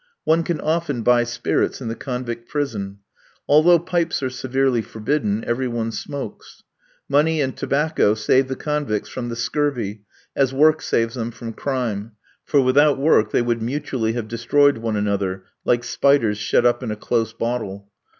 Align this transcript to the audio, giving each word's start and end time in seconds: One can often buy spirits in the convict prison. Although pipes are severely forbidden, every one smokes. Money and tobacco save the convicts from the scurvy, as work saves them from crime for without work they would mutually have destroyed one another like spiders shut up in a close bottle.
One 0.23 0.41
can 0.41 0.59
often 0.61 1.03
buy 1.03 1.25
spirits 1.25 1.79
in 1.79 1.87
the 1.87 1.93
convict 1.93 2.49
prison. 2.49 3.01
Although 3.47 3.77
pipes 3.77 4.23
are 4.23 4.31
severely 4.31 4.81
forbidden, 4.81 5.43
every 5.45 5.67
one 5.67 5.91
smokes. 5.91 6.63
Money 7.07 7.39
and 7.39 7.55
tobacco 7.55 8.15
save 8.15 8.47
the 8.47 8.55
convicts 8.55 9.09
from 9.09 9.29
the 9.29 9.35
scurvy, 9.35 10.01
as 10.35 10.55
work 10.55 10.81
saves 10.81 11.13
them 11.13 11.29
from 11.29 11.53
crime 11.53 12.13
for 12.43 12.59
without 12.61 12.97
work 12.97 13.29
they 13.29 13.43
would 13.43 13.61
mutually 13.61 14.13
have 14.13 14.27
destroyed 14.27 14.79
one 14.79 14.95
another 14.95 15.43
like 15.65 15.83
spiders 15.83 16.39
shut 16.39 16.65
up 16.65 16.81
in 16.81 16.89
a 16.89 16.95
close 16.95 17.31
bottle. 17.31 17.87